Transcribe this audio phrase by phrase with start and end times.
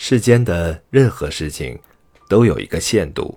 [0.00, 1.76] 世间的任何事情
[2.28, 3.36] 都有一个限度，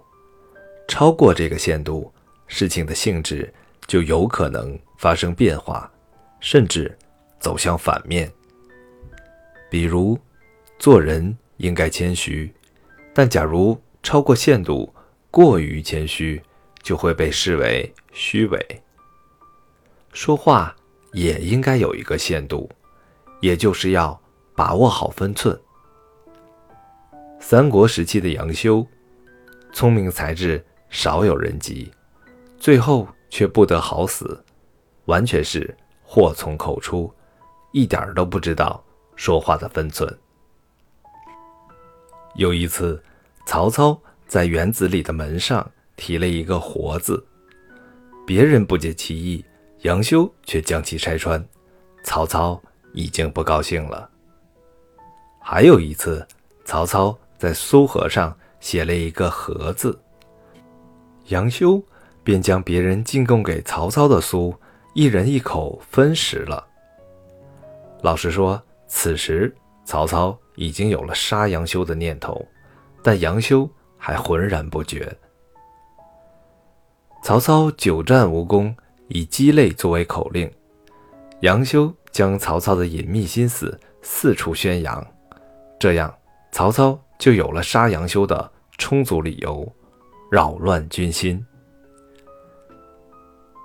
[0.87, 2.13] 超过这个限度，
[2.45, 3.51] 事情的性质
[3.87, 5.91] 就有可能发生变化，
[6.39, 6.95] 甚至
[7.39, 8.31] 走向反面。
[9.71, 10.17] 比如，
[10.77, 12.53] 做人应该谦虚，
[13.11, 14.93] 但假如超过限度，
[15.31, 16.39] 过于谦虚，
[16.83, 18.81] 就会被视为虚伪。
[20.13, 20.75] 说话
[21.11, 22.69] 也应该有一个限度，
[23.39, 24.21] 也就是要
[24.55, 25.59] 把握好分寸。
[27.51, 28.87] 三国时期的杨修，
[29.73, 31.91] 聪明才智少有人及，
[32.57, 34.41] 最后却不得好死，
[35.03, 37.13] 完全是祸从口出，
[37.73, 38.81] 一点都不知道
[39.17, 40.17] 说话的分寸。
[42.35, 43.03] 有一次，
[43.45, 47.21] 曹操在园子里的门上题了一个“活”字，
[48.25, 49.43] 别人不解其意。
[49.79, 51.45] 杨修却将其拆穿，
[52.01, 52.61] 曹操
[52.93, 54.09] 已经不高兴了。
[55.41, 56.25] 还有一次，
[56.63, 59.99] 曹操在苏河上写了一个“和”字，
[61.29, 61.81] 杨修
[62.23, 64.53] 便将别人进贡给曹操的苏
[64.93, 66.63] 一人一口分食了。
[68.03, 69.51] 老实说，此时
[69.83, 72.45] 曹操已经有了杀杨修的念头，
[73.01, 75.11] 但杨修还浑然不觉。
[77.23, 78.75] 曹操久战无功。
[79.07, 80.49] 以鸡肋作为口令，
[81.41, 85.05] 杨修将曹操的隐秘心思四处宣扬，
[85.77, 86.13] 这样
[86.53, 89.71] 曹操就有了杀杨修的充足理由，
[90.31, 91.45] 扰乱军心。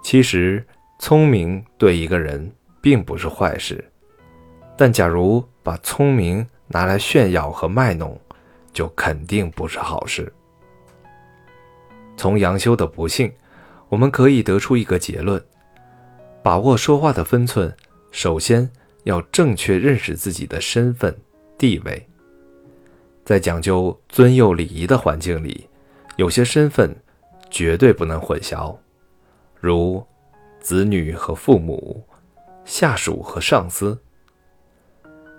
[0.05, 0.63] 其实，
[0.99, 3.83] 聪明对一个人并不是坏事，
[4.77, 8.21] 但假如把聪明拿来炫耀和卖弄，
[8.75, 10.31] 就肯定不是好事。
[12.15, 13.33] 从杨修的不幸。
[13.89, 15.41] 我们可以得出一个结论：
[16.43, 17.73] 把握说话的分寸，
[18.11, 18.69] 首先
[19.05, 21.17] 要正确认识自己的身份
[21.57, 22.05] 地位。
[23.27, 25.69] 在讲究尊幼礼仪的环境里，
[26.15, 26.97] 有些身份
[27.51, 28.75] 绝对不能混淆，
[29.61, 30.03] 如
[30.61, 32.07] 子女和父母、
[32.65, 34.01] 下属和上司。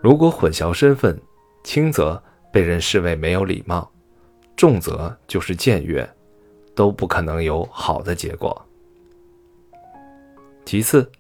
[0.01, 1.17] 如果混淆身份，
[1.63, 2.21] 轻则
[2.51, 3.89] 被人视为没有礼貌，
[4.57, 6.07] 重则就是僭越。
[6.75, 8.63] 都不可能有好的结果。
[10.63, 11.11] 其次，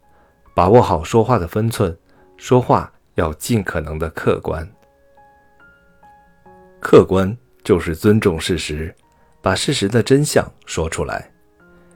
[0.53, 1.97] 把握好说话的分寸，
[2.37, 4.69] 说话要尽可能的客观。
[6.79, 8.93] 客观就是尊重事实，
[9.41, 11.29] 把事实的真相说出来，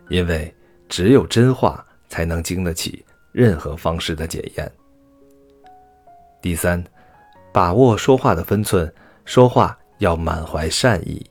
[0.09, 0.53] 因为
[0.89, 4.71] 只有真话才能经得起任何方式的检验。
[6.41, 6.83] 第三，
[7.53, 8.91] 把握说话的分寸，
[9.23, 11.23] 说话要满怀善意，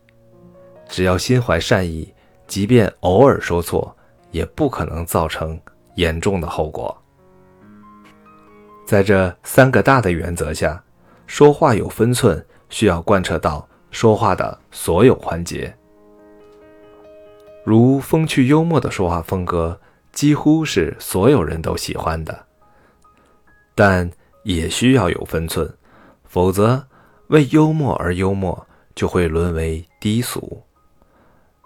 [0.88, 2.12] 只要心怀善意。
[2.47, 3.97] 即便偶尔说错，
[4.32, 5.61] 也不可能造成
[5.94, 6.97] 严重的后果。
[8.84, 10.82] 在这三个大的原则下，
[11.28, 15.76] 说话有分寸，需要贯彻到说话的所有环节。
[17.62, 19.78] 如风趣幽默的说话风格，
[20.12, 22.47] 几乎是所有人都喜欢的，
[23.75, 24.10] 但
[24.44, 25.70] 也需要有分寸，
[26.25, 26.86] 否则
[27.28, 30.62] 为幽默而幽默，就会沦为低俗。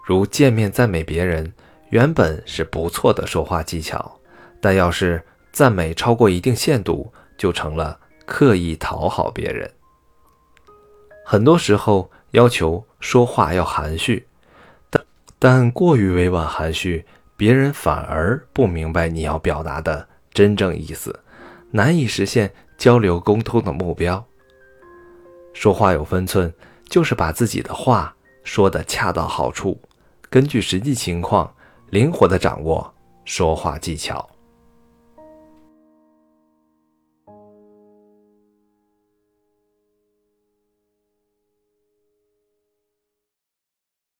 [0.03, 1.53] 如见面赞美别人，
[1.89, 4.19] 原本是不错的说话技巧，
[4.59, 9.71] 但要是赞美超过一定限度，就成了刻意讨好别人。
[11.27, 14.27] 很多时候要求说话要含蓄，
[14.91, 15.03] 但
[15.39, 17.03] 但过于委婉含蓄，
[17.35, 21.19] 别人反而不明白你要表达的真正意思，
[21.71, 24.23] 难以实现交流沟通的目标。
[25.51, 26.53] 说话有分寸，
[26.87, 29.81] 就是把自己的话说得恰到好处。
[30.29, 31.51] 根据实际情况，
[31.89, 32.93] 灵活地掌握
[33.23, 34.29] 说话技巧。